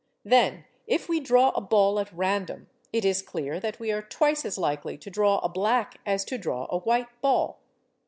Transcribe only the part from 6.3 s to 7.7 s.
draw a white ball.